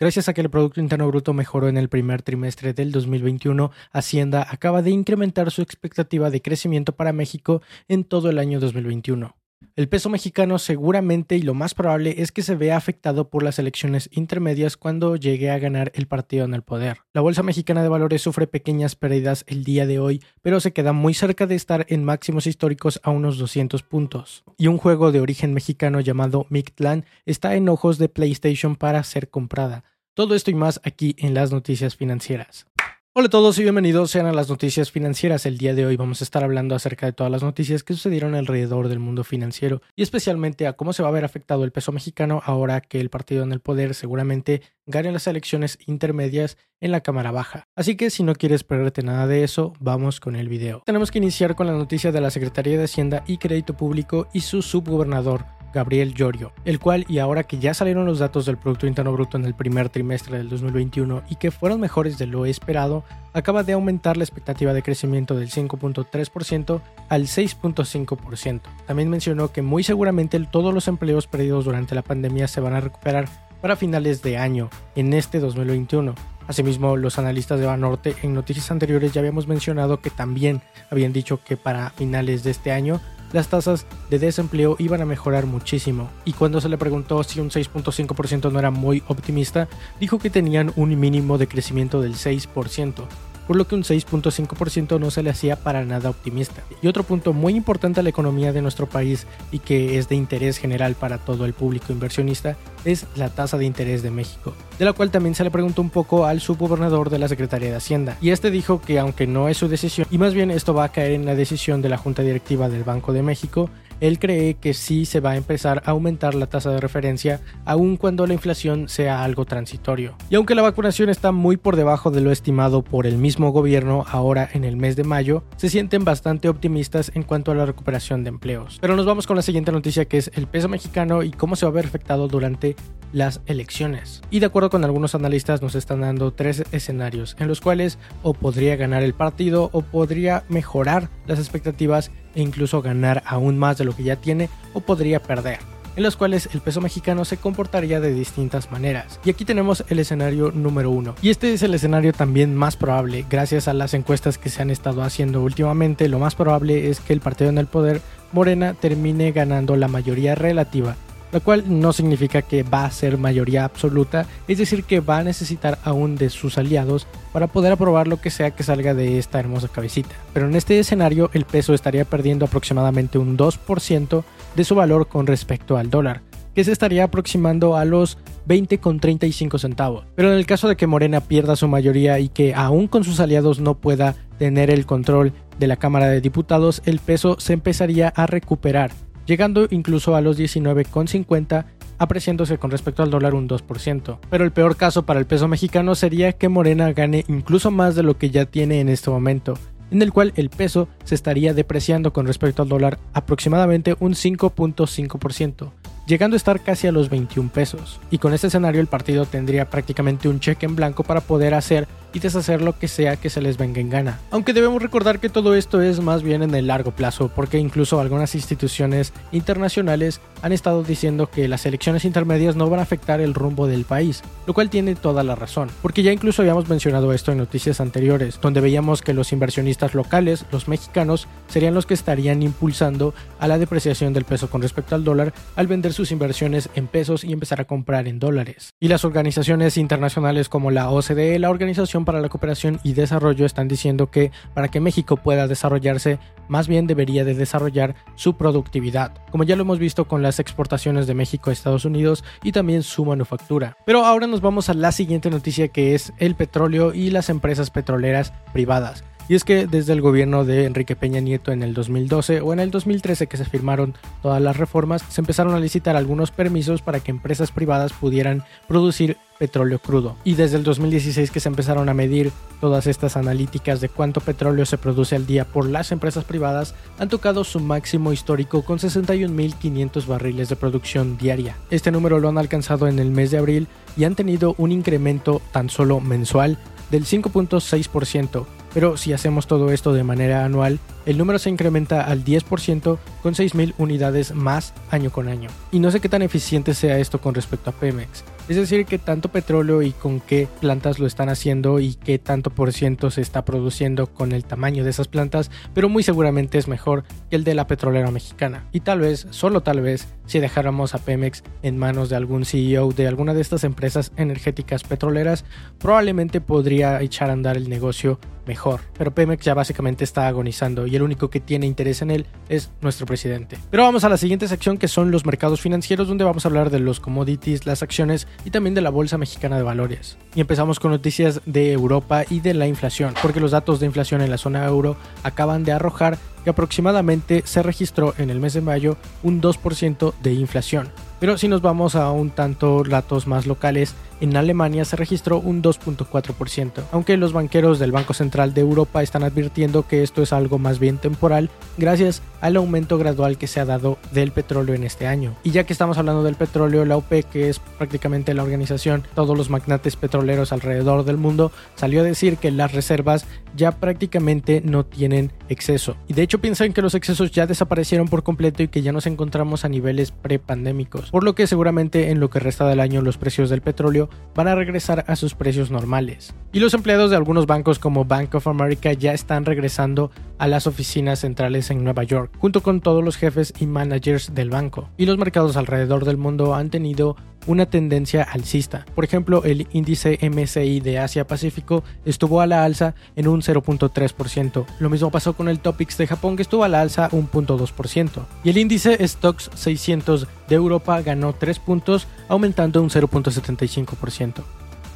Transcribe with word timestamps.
Gracias 0.00 0.28
a 0.28 0.34
que 0.34 0.40
el 0.40 0.50
Producto 0.50 0.80
Interno 0.80 1.06
Bruto 1.06 1.32
mejoró 1.32 1.68
en 1.68 1.76
el 1.76 1.88
primer 1.88 2.22
trimestre 2.22 2.72
del 2.72 2.90
2021, 2.90 3.70
Hacienda 3.92 4.44
acaba 4.50 4.82
de 4.82 4.90
incrementar 4.90 5.52
su 5.52 5.62
expectativa 5.62 6.30
de 6.30 6.42
crecimiento 6.42 6.96
para 6.96 7.12
México 7.12 7.62
en 7.86 8.02
todo 8.02 8.28
el 8.28 8.40
año 8.40 8.58
2021. 8.58 9.36
El 9.76 9.88
peso 9.88 10.08
mexicano 10.08 10.60
seguramente 10.60 11.36
y 11.36 11.42
lo 11.42 11.52
más 11.52 11.74
probable 11.74 12.14
es 12.18 12.30
que 12.30 12.42
se 12.42 12.54
vea 12.54 12.76
afectado 12.76 13.28
por 13.28 13.42
las 13.42 13.58
elecciones 13.58 14.08
intermedias 14.12 14.76
cuando 14.76 15.16
llegue 15.16 15.50
a 15.50 15.58
ganar 15.58 15.90
el 15.96 16.06
partido 16.06 16.44
en 16.44 16.54
el 16.54 16.62
poder. 16.62 16.98
La 17.12 17.22
Bolsa 17.22 17.42
Mexicana 17.42 17.82
de 17.82 17.88
Valores 17.88 18.22
sufre 18.22 18.46
pequeñas 18.46 18.94
pérdidas 18.94 19.44
el 19.48 19.64
día 19.64 19.84
de 19.84 19.98
hoy, 19.98 20.22
pero 20.42 20.60
se 20.60 20.72
queda 20.72 20.92
muy 20.92 21.12
cerca 21.12 21.48
de 21.48 21.56
estar 21.56 21.86
en 21.88 22.04
máximos 22.04 22.46
históricos 22.46 23.00
a 23.02 23.10
unos 23.10 23.36
200 23.36 23.82
puntos. 23.82 24.44
Y 24.56 24.68
un 24.68 24.78
juego 24.78 25.10
de 25.10 25.20
origen 25.20 25.52
mexicano 25.54 25.98
llamado 25.98 26.46
Mictlan 26.50 27.04
está 27.26 27.56
en 27.56 27.68
ojos 27.68 27.98
de 27.98 28.08
PlayStation 28.08 28.76
para 28.76 29.02
ser 29.02 29.28
comprada. 29.28 29.82
Todo 30.14 30.36
esto 30.36 30.52
y 30.52 30.54
más 30.54 30.80
aquí 30.84 31.16
en 31.18 31.34
las 31.34 31.50
noticias 31.50 31.96
financieras. 31.96 32.68
Hola 33.16 33.28
a 33.28 33.30
todos 33.30 33.56
y 33.60 33.62
bienvenidos 33.62 34.10
sean 34.10 34.26
a 34.26 34.32
las 34.32 34.48
noticias 34.48 34.90
financieras. 34.90 35.46
El 35.46 35.56
día 35.56 35.72
de 35.72 35.86
hoy 35.86 35.96
vamos 35.96 36.20
a 36.20 36.24
estar 36.24 36.42
hablando 36.42 36.74
acerca 36.74 37.06
de 37.06 37.12
todas 37.12 37.30
las 37.30 37.44
noticias 37.44 37.84
que 37.84 37.94
sucedieron 37.94 38.34
alrededor 38.34 38.88
del 38.88 38.98
mundo 38.98 39.22
financiero 39.22 39.82
y 39.94 40.02
especialmente 40.02 40.66
a 40.66 40.72
cómo 40.72 40.92
se 40.92 41.04
va 41.04 41.10
a 41.10 41.12
ver 41.12 41.24
afectado 41.24 41.62
el 41.62 41.70
peso 41.70 41.92
mexicano 41.92 42.42
ahora 42.44 42.80
que 42.80 43.00
el 43.00 43.10
partido 43.10 43.44
en 43.44 43.52
el 43.52 43.60
poder 43.60 43.94
seguramente 43.94 44.62
gane 44.84 45.12
las 45.12 45.28
elecciones 45.28 45.78
intermedias 45.86 46.58
en 46.80 46.90
la 46.90 47.02
Cámara 47.02 47.30
Baja. 47.30 47.68
Así 47.76 47.96
que 47.96 48.10
si 48.10 48.24
no 48.24 48.34
quieres 48.34 48.64
perderte 48.64 49.04
nada 49.04 49.28
de 49.28 49.44
eso, 49.44 49.74
vamos 49.78 50.18
con 50.18 50.34
el 50.34 50.48
video. 50.48 50.82
Tenemos 50.84 51.12
que 51.12 51.18
iniciar 51.18 51.54
con 51.54 51.68
la 51.68 51.72
noticia 51.72 52.10
de 52.10 52.20
la 52.20 52.32
Secretaría 52.32 52.78
de 52.78 52.84
Hacienda 52.86 53.22
y 53.28 53.38
Crédito 53.38 53.76
Público 53.76 54.26
y 54.32 54.40
su 54.40 54.60
subgobernador 54.60 55.44
Gabriel 55.74 56.14
Llorio, 56.14 56.52
el 56.64 56.78
cual, 56.78 57.04
y 57.08 57.18
ahora 57.18 57.42
que 57.42 57.58
ya 57.58 57.74
salieron 57.74 58.06
los 58.06 58.20
datos 58.20 58.46
del 58.46 58.56
Producto 58.56 58.86
Interno 58.86 59.12
Bruto 59.12 59.36
en 59.36 59.44
el 59.44 59.54
primer 59.54 59.90
trimestre 59.90 60.38
del 60.38 60.48
2021 60.48 61.22
y 61.28 61.36
que 61.36 61.50
fueron 61.50 61.80
mejores 61.80 62.16
de 62.16 62.26
lo 62.26 62.46
esperado, 62.46 63.04
acaba 63.32 63.64
de 63.64 63.72
aumentar 63.72 64.16
la 64.16 64.24
expectativa 64.24 64.72
de 64.72 64.82
crecimiento 64.82 65.34
del 65.34 65.50
5.3% 65.50 66.80
al 67.08 67.22
6.5%. 67.24 68.60
También 68.86 69.10
mencionó 69.10 69.52
que 69.52 69.62
muy 69.62 69.82
seguramente 69.82 70.38
todos 70.50 70.72
los 70.72 70.88
empleos 70.88 71.26
perdidos 71.26 71.64
durante 71.64 71.94
la 71.94 72.02
pandemia 72.02 72.48
se 72.48 72.60
van 72.60 72.74
a 72.74 72.80
recuperar 72.80 73.28
para 73.60 73.76
finales 73.76 74.22
de 74.22 74.36
año, 74.38 74.70
en 74.94 75.12
este 75.14 75.40
2021. 75.40 76.14
Asimismo, 76.46 76.96
los 76.96 77.18
analistas 77.18 77.58
de 77.58 77.66
Banorte 77.66 78.14
en 78.22 78.34
noticias 78.34 78.70
anteriores 78.70 79.12
ya 79.12 79.20
habíamos 79.20 79.48
mencionado 79.48 80.00
que 80.00 80.10
también 80.10 80.60
habían 80.90 81.12
dicho 81.12 81.40
que 81.42 81.56
para 81.56 81.90
finales 81.90 82.44
de 82.44 82.50
este 82.50 82.70
año 82.70 83.00
las 83.34 83.48
tasas 83.48 83.84
de 84.10 84.20
desempleo 84.20 84.76
iban 84.78 85.02
a 85.02 85.06
mejorar 85.06 85.44
muchísimo. 85.44 86.08
Y 86.24 86.34
cuando 86.34 86.60
se 86.60 86.68
le 86.68 86.78
preguntó 86.78 87.20
si 87.24 87.40
un 87.40 87.50
6.5% 87.50 88.52
no 88.52 88.60
era 88.60 88.70
muy 88.70 89.02
optimista, 89.08 89.68
dijo 89.98 90.20
que 90.20 90.30
tenían 90.30 90.72
un 90.76 90.98
mínimo 91.00 91.36
de 91.36 91.48
crecimiento 91.48 92.00
del 92.00 92.14
6% 92.14 93.04
por 93.46 93.56
lo 93.56 93.66
que 93.66 93.74
un 93.74 93.82
6.5% 93.82 94.98
no 94.98 95.10
se 95.10 95.22
le 95.22 95.30
hacía 95.30 95.56
para 95.56 95.84
nada 95.84 96.10
optimista. 96.10 96.62
Y 96.82 96.88
otro 96.88 97.02
punto 97.02 97.32
muy 97.32 97.54
importante 97.54 98.00
a 98.00 98.02
la 98.02 98.08
economía 98.08 98.52
de 98.52 98.62
nuestro 98.62 98.88
país 98.88 99.26
y 99.50 99.58
que 99.58 99.98
es 99.98 100.08
de 100.08 100.16
interés 100.16 100.58
general 100.58 100.94
para 100.94 101.18
todo 101.18 101.44
el 101.44 101.52
público 101.52 101.92
inversionista 101.92 102.56
es 102.84 103.06
la 103.16 103.30
tasa 103.30 103.56
de 103.56 103.64
interés 103.64 104.02
de 104.02 104.10
México, 104.10 104.54
de 104.78 104.84
la 104.84 104.92
cual 104.92 105.10
también 105.10 105.34
se 105.34 105.44
le 105.44 105.50
preguntó 105.50 105.80
un 105.80 105.90
poco 105.90 106.26
al 106.26 106.40
subgobernador 106.40 107.10
de 107.10 107.18
la 107.18 107.28
Secretaría 107.28 107.70
de 107.70 107.76
Hacienda. 107.76 108.16
Y 108.20 108.30
este 108.30 108.50
dijo 108.50 108.80
que 108.80 108.98
aunque 108.98 109.26
no 109.26 109.48
es 109.48 109.56
su 109.56 109.68
decisión, 109.68 110.06
y 110.10 110.18
más 110.18 110.34
bien 110.34 110.50
esto 110.50 110.74
va 110.74 110.84
a 110.84 110.92
caer 110.92 111.12
en 111.12 111.24
la 111.24 111.34
decisión 111.34 111.82
de 111.82 111.88
la 111.88 111.96
Junta 111.96 112.22
Directiva 112.22 112.68
del 112.68 112.84
Banco 112.84 113.12
de 113.12 113.22
México, 113.22 113.70
él 114.00 114.18
cree 114.18 114.54
que 114.54 114.74
sí 114.74 115.04
se 115.04 115.20
va 115.20 115.30
a 115.30 115.36
empezar 115.36 115.82
a 115.84 115.90
aumentar 115.90 116.34
la 116.34 116.46
tasa 116.46 116.70
de 116.70 116.80
referencia, 116.80 117.40
aun 117.64 117.96
cuando 117.96 118.26
la 118.26 118.34
inflación 118.34 118.88
sea 118.88 119.24
algo 119.24 119.44
transitorio. 119.44 120.16
Y 120.30 120.36
aunque 120.36 120.54
la 120.54 120.62
vacunación 120.62 121.08
está 121.08 121.32
muy 121.32 121.56
por 121.56 121.76
debajo 121.76 122.10
de 122.10 122.20
lo 122.20 122.30
estimado 122.30 122.82
por 122.82 123.06
el 123.06 123.18
mismo 123.18 123.50
gobierno 123.52 124.04
ahora 124.08 124.48
en 124.52 124.64
el 124.64 124.76
mes 124.76 124.96
de 124.96 125.04
mayo, 125.04 125.44
se 125.56 125.68
sienten 125.68 126.04
bastante 126.04 126.48
optimistas 126.48 127.12
en 127.14 127.22
cuanto 127.22 127.52
a 127.52 127.54
la 127.54 127.66
recuperación 127.66 128.24
de 128.24 128.30
empleos. 128.30 128.78
Pero 128.80 128.96
nos 128.96 129.06
vamos 129.06 129.26
con 129.26 129.36
la 129.36 129.42
siguiente 129.42 129.72
noticia 129.72 130.04
que 130.04 130.18
es 130.18 130.30
el 130.34 130.46
peso 130.46 130.68
mexicano 130.68 131.22
y 131.22 131.30
cómo 131.30 131.56
se 131.56 131.66
va 131.66 131.70
a 131.70 131.74
ver 131.74 131.86
afectado 131.86 132.28
durante 132.28 132.76
las 133.14 133.40
elecciones. 133.46 134.20
Y 134.30 134.40
de 134.40 134.46
acuerdo 134.46 134.68
con 134.68 134.84
algunos 134.84 135.14
analistas 135.14 135.62
nos 135.62 135.76
están 135.76 136.00
dando 136.00 136.32
tres 136.32 136.64
escenarios 136.72 137.36
en 137.38 137.48
los 137.48 137.60
cuales 137.60 137.98
o 138.22 138.34
podría 138.34 138.76
ganar 138.76 139.02
el 139.02 139.14
partido 139.14 139.70
o 139.72 139.82
podría 139.82 140.44
mejorar 140.48 141.08
las 141.26 141.38
expectativas 141.38 142.10
e 142.34 142.42
incluso 142.42 142.82
ganar 142.82 143.22
aún 143.24 143.56
más 143.56 143.78
de 143.78 143.84
lo 143.84 143.94
que 143.94 144.02
ya 144.02 144.16
tiene 144.16 144.50
o 144.74 144.80
podría 144.80 145.22
perder 145.22 145.58
en 145.96 146.02
los 146.02 146.16
cuales 146.16 146.48
el 146.52 146.60
peso 146.60 146.80
mexicano 146.80 147.24
se 147.24 147.36
comportaría 147.36 148.00
de 148.00 148.12
distintas 148.12 148.72
maneras. 148.72 149.20
Y 149.24 149.30
aquí 149.30 149.44
tenemos 149.44 149.84
el 149.88 150.00
escenario 150.00 150.50
número 150.50 150.90
uno. 150.90 151.14
Y 151.22 151.30
este 151.30 151.52
es 151.52 151.62
el 151.62 151.72
escenario 151.72 152.12
también 152.12 152.52
más 152.56 152.76
probable. 152.76 153.24
Gracias 153.30 153.68
a 153.68 153.74
las 153.74 153.94
encuestas 153.94 154.36
que 154.36 154.48
se 154.48 154.60
han 154.60 154.70
estado 154.70 155.04
haciendo 155.04 155.40
últimamente, 155.40 156.08
lo 156.08 156.18
más 156.18 156.34
probable 156.34 156.90
es 156.90 156.98
que 156.98 157.12
el 157.12 157.20
partido 157.20 157.48
en 157.48 157.58
el 157.58 157.68
poder, 157.68 158.00
Morena, 158.32 158.74
termine 158.74 159.30
ganando 159.30 159.76
la 159.76 159.86
mayoría 159.86 160.34
relativa 160.34 160.96
lo 161.34 161.40
cual 161.40 161.64
no 161.66 161.92
significa 161.92 162.42
que 162.42 162.62
va 162.62 162.84
a 162.84 162.90
ser 162.92 163.18
mayoría 163.18 163.64
absoluta, 163.64 164.24
es 164.46 164.58
decir, 164.58 164.84
que 164.84 165.00
va 165.00 165.18
a 165.18 165.24
necesitar 165.24 165.80
aún 165.82 166.14
de 166.14 166.30
sus 166.30 166.58
aliados 166.58 167.08
para 167.32 167.48
poder 167.48 167.72
aprobar 167.72 168.06
lo 168.06 168.20
que 168.20 168.30
sea 168.30 168.52
que 168.52 168.62
salga 168.62 168.94
de 168.94 169.18
esta 169.18 169.40
hermosa 169.40 169.66
cabecita. 169.66 170.14
Pero 170.32 170.46
en 170.46 170.54
este 170.54 170.78
escenario 170.78 171.30
el 171.32 171.44
peso 171.44 171.74
estaría 171.74 172.04
perdiendo 172.04 172.44
aproximadamente 172.44 173.18
un 173.18 173.36
2% 173.36 174.22
de 174.54 174.64
su 174.64 174.76
valor 174.76 175.08
con 175.08 175.26
respecto 175.26 175.76
al 175.76 175.90
dólar, 175.90 176.22
que 176.54 176.62
se 176.62 176.70
estaría 176.70 177.02
aproximando 177.02 177.76
a 177.76 177.84
los 177.84 178.16
20,35 178.46 179.58
centavos. 179.58 180.04
Pero 180.14 180.30
en 180.30 180.38
el 180.38 180.46
caso 180.46 180.68
de 180.68 180.76
que 180.76 180.86
Morena 180.86 181.20
pierda 181.20 181.56
su 181.56 181.66
mayoría 181.66 182.20
y 182.20 182.28
que 182.28 182.54
aún 182.54 182.86
con 182.86 183.02
sus 183.02 183.18
aliados 183.18 183.58
no 183.58 183.74
pueda 183.74 184.14
tener 184.38 184.70
el 184.70 184.86
control 184.86 185.32
de 185.58 185.66
la 185.66 185.78
Cámara 185.78 186.06
de 186.06 186.20
Diputados, 186.20 186.80
el 186.84 187.00
peso 187.00 187.40
se 187.40 187.54
empezaría 187.54 188.12
a 188.14 188.28
recuperar 188.28 188.92
llegando 189.26 189.66
incluso 189.70 190.16
a 190.16 190.20
los 190.20 190.38
19,50 190.38 191.64
apreciándose 191.98 192.58
con 192.58 192.70
respecto 192.70 193.02
al 193.02 193.10
dólar 193.10 193.34
un 193.34 193.48
2%. 193.48 194.18
Pero 194.30 194.44
el 194.44 194.52
peor 194.52 194.76
caso 194.76 195.04
para 195.04 195.20
el 195.20 195.26
peso 195.26 195.48
mexicano 195.48 195.94
sería 195.94 196.32
que 196.32 196.48
Morena 196.48 196.92
gane 196.92 197.24
incluso 197.28 197.70
más 197.70 197.94
de 197.94 198.02
lo 198.02 198.18
que 198.18 198.30
ya 198.30 198.46
tiene 198.46 198.80
en 198.80 198.88
este 198.88 199.10
momento, 199.10 199.54
en 199.90 200.02
el 200.02 200.12
cual 200.12 200.32
el 200.36 200.50
peso 200.50 200.88
se 201.04 201.14
estaría 201.14 201.54
depreciando 201.54 202.12
con 202.12 202.26
respecto 202.26 202.62
al 202.62 202.68
dólar 202.68 202.98
aproximadamente 203.12 203.96
un 204.00 204.12
5.5%, 204.12 205.70
llegando 206.06 206.34
a 206.34 206.38
estar 206.38 206.60
casi 206.60 206.86
a 206.86 206.92
los 206.92 207.08
21 207.08 207.50
pesos. 207.50 208.00
Y 208.10 208.18
con 208.18 208.34
este 208.34 208.48
escenario 208.48 208.80
el 208.80 208.86
partido 208.86 209.24
tendría 209.26 209.70
prácticamente 209.70 210.28
un 210.28 210.40
cheque 210.40 210.66
en 210.66 210.76
blanco 210.76 211.02
para 211.04 211.20
poder 211.20 211.54
hacer 211.54 211.88
y 212.12 212.20
deshacer 212.20 212.62
lo 212.62 212.78
que 212.78 212.86
sea 212.86 213.16
que 213.16 213.28
se 213.28 213.42
les 213.42 213.58
venga 213.58 213.80
en 213.80 213.90
gana. 213.90 214.20
Aunque 214.30 214.52
debemos 214.52 214.80
recordar 214.80 215.18
que 215.18 215.28
todo 215.28 215.54
esto 215.54 215.82
es 215.82 216.00
más 216.00 216.22
bien 216.22 216.42
en 216.42 216.54
el 216.54 216.68
largo 216.68 216.92
plazo, 216.92 217.28
porque 217.34 217.58
incluso 217.58 218.00
algunas 218.00 218.36
instituciones 218.36 219.12
internacionales 219.32 220.20
han 220.40 220.52
estado 220.52 220.84
diciendo 220.84 221.28
que 221.28 221.48
las 221.48 221.66
elecciones 221.66 222.04
intermedias 222.04 222.54
no 222.54 222.70
van 222.70 222.78
a 222.78 222.84
afectar 222.84 223.20
el 223.20 223.34
rumbo 223.34 223.66
del 223.66 223.84
país, 223.84 224.22
lo 224.46 224.54
cual 224.54 224.70
tiene 224.70 224.94
toda 224.94 225.24
la 225.24 225.34
razón, 225.34 225.70
porque 225.82 226.04
ya 226.04 226.12
incluso 226.12 226.42
habíamos 226.42 226.68
mencionado 226.68 227.12
esto 227.12 227.32
en 227.32 227.38
noticias 227.38 227.80
anteriores, 227.80 228.38
donde 228.40 228.60
veíamos 228.60 229.02
que 229.02 229.14
los 229.14 229.32
inversionistas 229.32 229.94
locales, 229.94 230.46
los 230.52 230.68
mexicanos, 230.68 231.26
serían 231.48 231.74
los 231.74 231.86
que 231.86 231.94
estarían 231.94 232.42
impulsando 232.42 233.12
a 233.40 233.48
la 233.48 233.58
depreciación 233.58 234.12
del 234.12 234.24
peso 234.24 234.48
con 234.48 234.62
respecto 234.62 234.94
al 234.94 235.02
dólar 235.02 235.32
al 235.56 235.66
vender 235.66 235.93
sus 235.94 236.12
inversiones 236.12 236.68
en 236.74 236.86
pesos 236.86 237.24
y 237.24 237.32
empezar 237.32 237.60
a 237.60 237.64
comprar 237.64 238.06
en 238.08 238.18
dólares. 238.18 238.74
Y 238.80 238.88
las 238.88 239.04
organizaciones 239.04 239.78
internacionales 239.78 240.48
como 240.48 240.70
la 240.70 240.90
OCDE, 240.90 241.38
la 241.38 241.50
Organización 241.50 242.04
para 242.04 242.20
la 242.20 242.28
Cooperación 242.28 242.80
y 242.82 242.92
Desarrollo 242.92 243.46
están 243.46 243.68
diciendo 243.68 244.10
que 244.10 244.30
para 244.52 244.68
que 244.68 244.80
México 244.80 245.16
pueda 245.16 245.46
desarrollarse, 245.46 246.18
más 246.48 246.68
bien 246.68 246.86
debería 246.86 247.24
de 247.24 247.34
desarrollar 247.34 247.94
su 248.14 248.36
productividad, 248.36 249.12
como 249.30 249.44
ya 249.44 249.56
lo 249.56 249.62
hemos 249.62 249.78
visto 249.78 250.06
con 250.06 250.22
las 250.22 250.40
exportaciones 250.40 251.06
de 251.06 251.14
México 251.14 251.50
a 251.50 251.52
Estados 251.52 251.84
Unidos 251.84 252.24
y 252.42 252.52
también 252.52 252.82
su 252.82 253.04
manufactura. 253.04 253.76
Pero 253.86 254.04
ahora 254.04 254.26
nos 254.26 254.40
vamos 254.40 254.68
a 254.68 254.74
la 254.74 254.92
siguiente 254.92 255.30
noticia 255.30 255.68
que 255.68 255.94
es 255.94 256.12
el 256.18 256.34
petróleo 256.34 256.92
y 256.92 257.10
las 257.10 257.30
empresas 257.30 257.70
petroleras 257.70 258.32
privadas. 258.52 259.04
Y 259.28 259.34
es 259.34 259.44
que 259.44 259.66
desde 259.66 259.94
el 259.94 260.02
gobierno 260.02 260.44
de 260.44 260.66
Enrique 260.66 260.96
Peña 260.96 261.20
Nieto 261.20 261.50
en 261.50 261.62
el 261.62 261.72
2012 261.72 262.42
o 262.42 262.52
en 262.52 262.60
el 262.60 262.70
2013 262.70 263.26
que 263.26 263.38
se 263.38 263.44
firmaron 263.46 263.94
todas 264.22 264.40
las 264.42 264.58
reformas, 264.58 265.02
se 265.08 265.20
empezaron 265.20 265.54
a 265.54 265.60
licitar 265.60 265.96
algunos 265.96 266.30
permisos 266.30 266.82
para 266.82 267.00
que 267.00 267.10
empresas 267.10 267.50
privadas 267.50 267.94
pudieran 267.94 268.44
producir 268.68 269.16
petróleo 269.38 269.78
crudo. 269.78 270.16
Y 270.24 270.34
desde 270.34 270.58
el 270.58 270.62
2016 270.62 271.30
que 271.30 271.40
se 271.40 271.48
empezaron 271.48 271.88
a 271.88 271.94
medir 271.94 272.32
todas 272.60 272.86
estas 272.86 273.16
analíticas 273.16 273.80
de 273.80 273.88
cuánto 273.88 274.20
petróleo 274.20 274.66
se 274.66 274.78
produce 274.78 275.16
al 275.16 275.26
día 275.26 275.44
por 275.44 275.68
las 275.68 275.90
empresas 275.90 276.24
privadas, 276.24 276.74
han 276.98 277.08
tocado 277.08 277.44
su 277.44 277.60
máximo 277.60 278.12
histórico 278.12 278.62
con 278.62 278.78
61.500 278.78 280.06
barriles 280.06 280.48
de 280.50 280.56
producción 280.56 281.16
diaria. 281.16 281.56
Este 281.70 281.90
número 281.90 282.20
lo 282.20 282.28
han 282.28 282.38
alcanzado 282.38 282.88
en 282.88 282.98
el 282.98 283.10
mes 283.10 283.30
de 283.30 283.38
abril 283.38 283.68
y 283.96 284.04
han 284.04 284.14
tenido 284.14 284.54
un 284.58 284.70
incremento 284.70 285.40
tan 285.52 285.70
solo 285.70 286.00
mensual 286.00 286.58
del 286.90 287.04
5.6%, 287.04 288.46
pero 288.74 288.96
si 288.96 289.12
hacemos 289.12 289.46
todo 289.46 289.70
esto 289.70 289.92
de 289.92 290.02
manera 290.02 290.44
anual, 290.44 290.80
el 291.06 291.16
número 291.16 291.38
se 291.38 291.48
incrementa 291.48 292.02
al 292.02 292.24
10% 292.24 292.98
con 293.22 293.34
6.000 293.34 293.74
unidades 293.78 294.34
más 294.34 294.74
año 294.90 295.10
con 295.10 295.28
año. 295.28 295.48
Y 295.70 295.78
no 295.78 295.90
sé 295.90 296.00
qué 296.00 296.08
tan 296.08 296.22
eficiente 296.22 296.74
sea 296.74 296.98
esto 296.98 297.20
con 297.20 297.34
respecto 297.34 297.70
a 297.70 297.72
Pemex. 297.72 298.24
Es 298.46 298.56
decir, 298.56 298.84
que 298.84 298.98
tanto 298.98 299.30
petróleo 299.30 299.80
y 299.80 299.92
con 299.92 300.20
qué 300.20 300.48
plantas 300.60 300.98
lo 300.98 301.06
están 301.06 301.30
haciendo 301.30 301.80
y 301.80 301.94
qué 301.94 302.18
tanto 302.18 302.50
por 302.50 302.74
ciento 302.74 303.10
se 303.10 303.22
está 303.22 303.44
produciendo 303.44 304.06
con 304.06 304.32
el 304.32 304.44
tamaño 304.44 304.84
de 304.84 304.90
esas 304.90 305.08
plantas, 305.08 305.50
pero 305.72 305.88
muy 305.88 306.02
seguramente 306.02 306.58
es 306.58 306.68
mejor 306.68 307.04
que 307.30 307.36
el 307.36 307.44
de 307.44 307.54
la 307.54 307.66
petrolera 307.66 308.10
mexicana. 308.10 308.68
Y 308.70 308.80
tal 308.80 309.00
vez, 309.00 309.26
solo 309.30 309.62
tal 309.62 309.80
vez, 309.80 310.08
si 310.26 310.40
dejáramos 310.40 310.94
a 310.94 310.98
Pemex 310.98 311.42
en 311.62 311.78
manos 311.78 312.10
de 312.10 312.16
algún 312.16 312.44
CEO 312.44 312.92
de 312.92 313.08
alguna 313.08 313.32
de 313.32 313.40
estas 313.40 313.64
empresas 313.64 314.12
energéticas 314.16 314.84
petroleras, 314.84 315.46
probablemente 315.78 316.42
podría 316.42 317.00
echar 317.00 317.30
a 317.30 317.32
andar 317.32 317.56
el 317.56 317.70
negocio 317.70 318.18
mejor. 318.46 318.80
Pero 318.96 319.14
Pemex 319.14 319.44
ya 319.44 319.54
básicamente 319.54 320.04
está 320.04 320.28
agonizando 320.28 320.86
y 320.86 320.96
el 320.96 321.02
único 321.02 321.30
que 321.30 321.40
tiene 321.40 321.66
interés 321.66 322.02
en 322.02 322.10
él 322.10 322.26
es 322.48 322.70
nuestro 322.80 323.06
presidente. 323.06 323.58
Pero 323.70 323.84
vamos 323.84 324.04
a 324.04 324.08
la 324.08 324.16
siguiente 324.16 324.48
sección 324.48 324.78
que 324.78 324.88
son 324.88 325.10
los 325.10 325.26
mercados 325.26 325.60
financieros 325.60 326.08
donde 326.08 326.24
vamos 326.24 326.44
a 326.44 326.48
hablar 326.48 326.70
de 326.70 326.80
los 326.80 327.00
commodities, 327.00 327.66
las 327.66 327.82
acciones 327.82 328.26
y 328.44 328.50
también 328.50 328.74
de 328.74 328.80
la 328.80 328.90
Bolsa 328.90 329.18
Mexicana 329.18 329.56
de 329.56 329.62
Valores. 329.62 330.16
Y 330.34 330.40
empezamos 330.40 330.80
con 330.80 330.90
noticias 330.90 331.40
de 331.46 331.72
Europa 331.72 332.24
y 332.28 332.40
de 332.40 332.54
la 332.54 332.66
inflación, 332.66 333.14
porque 333.22 333.40
los 333.40 333.50
datos 333.50 333.80
de 333.80 333.86
inflación 333.86 334.20
en 334.20 334.30
la 334.30 334.38
zona 334.38 334.64
euro 334.66 334.96
acaban 335.22 335.64
de 335.64 335.72
arrojar 335.72 336.18
que 336.44 336.50
aproximadamente 336.50 337.42
se 337.46 337.62
registró 337.62 338.14
en 338.18 338.30
el 338.30 338.38
mes 338.38 338.52
de 338.52 338.60
mayo 338.60 338.96
un 339.22 339.40
2% 339.40 340.12
de 340.22 340.32
inflación. 340.34 340.88
Pero 341.20 341.38
si 341.38 341.48
nos 341.48 341.62
vamos 341.62 341.96
a 341.96 342.10
un 342.10 342.30
tanto 342.30 342.82
datos 342.82 343.26
más 343.26 343.46
locales, 343.46 343.94
en 344.24 344.36
Alemania 344.36 344.84
se 344.84 344.96
registró 344.96 345.38
un 345.38 345.62
2.4%, 345.62 346.82
aunque 346.92 347.16
los 347.16 347.32
banqueros 347.32 347.78
del 347.78 347.92
Banco 347.92 348.14
Central 348.14 348.54
de 348.54 348.62
Europa 348.62 349.02
están 349.02 349.22
advirtiendo 349.22 349.86
que 349.86 350.02
esto 350.02 350.22
es 350.22 350.32
algo 350.32 350.58
más 350.58 350.78
bien 350.78 350.98
temporal 350.98 351.50
gracias 351.78 352.22
al 352.40 352.56
aumento 352.56 352.98
gradual 352.98 353.38
que 353.38 353.46
se 353.46 353.60
ha 353.60 353.64
dado 353.64 353.98
del 354.12 354.32
petróleo 354.32 354.74
en 354.74 354.84
este 354.84 355.06
año. 355.06 355.34
Y 355.44 355.50
ya 355.50 355.64
que 355.64 355.72
estamos 355.72 355.98
hablando 355.98 356.22
del 356.22 356.34
petróleo, 356.34 356.84
la 356.84 356.96
OPEC, 356.96 357.28
que 357.30 357.48
es 357.48 357.58
prácticamente 357.58 358.34
la 358.34 358.42
organización, 358.42 359.04
todos 359.14 359.36
los 359.36 359.50
magnates 359.50 359.96
petroleros 359.96 360.52
alrededor 360.52 361.04
del 361.04 361.16
mundo, 361.16 361.52
salió 361.74 362.00
a 362.00 362.04
decir 362.04 362.36
que 362.36 362.50
las 362.50 362.72
reservas 362.72 363.26
ya 363.56 363.72
prácticamente 363.72 364.60
no 364.64 364.84
tienen 364.84 365.32
exceso. 365.48 365.96
Y 366.08 366.14
de 366.14 366.22
hecho 366.22 366.40
piensan 366.40 366.72
que 366.72 366.82
los 366.82 366.94
excesos 366.94 367.30
ya 367.30 367.46
desaparecieron 367.46 368.08
por 368.08 368.22
completo 368.22 368.62
y 368.62 368.68
que 368.68 368.82
ya 368.82 368.92
nos 368.92 369.06
encontramos 369.06 369.64
a 369.64 369.68
niveles 369.68 370.10
prepandémicos, 370.10 371.10
por 371.10 371.24
lo 371.24 371.34
que 371.34 371.46
seguramente 371.46 372.10
en 372.10 372.20
lo 372.20 372.30
que 372.30 372.40
resta 372.40 372.66
del 372.68 372.80
año 372.80 373.00
los 373.00 373.16
precios 373.16 373.50
del 373.50 373.62
petróleo 373.62 374.08
van 374.34 374.48
a 374.48 374.54
regresar 374.54 375.04
a 375.06 375.16
sus 375.16 375.34
precios 375.34 375.70
normales. 375.70 376.34
Y 376.52 376.60
los 376.60 376.74
empleados 376.74 377.10
de 377.10 377.16
algunos 377.16 377.46
bancos 377.46 377.78
como 377.78 378.04
Bank 378.04 378.34
of 378.34 378.46
America 378.46 378.92
ya 378.92 379.12
están 379.12 379.44
regresando 379.44 380.10
a 380.38 380.46
las 380.46 380.66
oficinas 380.66 381.20
centrales 381.20 381.70
en 381.70 381.84
Nueva 381.84 382.04
York, 382.04 382.32
junto 382.38 382.62
con 382.62 382.80
todos 382.80 383.02
los 383.04 383.16
jefes 383.16 383.52
y 383.58 383.66
managers 383.66 384.34
del 384.34 384.50
banco. 384.50 384.88
Y 384.96 385.06
los 385.06 385.18
mercados 385.18 385.56
alrededor 385.56 386.04
del 386.04 386.16
mundo 386.16 386.54
han 386.54 386.70
tenido 386.70 387.16
una 387.46 387.66
tendencia 387.66 388.22
alcista. 388.22 388.86
Por 388.94 389.04
ejemplo, 389.04 389.44
el 389.44 389.66
índice 389.72 390.18
MSI 390.22 390.80
de 390.80 390.98
Asia-Pacífico 390.98 391.84
estuvo 392.04 392.40
a 392.40 392.46
la 392.46 392.64
alza 392.64 392.94
en 393.16 393.28
un 393.28 393.42
0.3%. 393.42 394.64
Lo 394.78 394.90
mismo 394.90 395.10
pasó 395.10 395.34
con 395.34 395.48
el 395.48 395.60
Topix 395.60 395.98
de 395.98 396.06
Japón 396.06 396.36
que 396.36 396.42
estuvo 396.42 396.64
a 396.64 396.68
la 396.68 396.80
alza 396.80 397.08
un 397.12 397.28
1.2%. 397.34 398.26
Y 398.44 398.50
el 398.50 398.58
índice 398.58 399.06
Stocks 399.06 399.50
600 399.54 400.26
de 400.48 400.54
Europa 400.54 401.00
ganó 401.02 401.32
3 401.32 401.58
puntos, 401.58 402.06
aumentando 402.28 402.82
un 402.82 402.90
0.75%. 402.90 404.42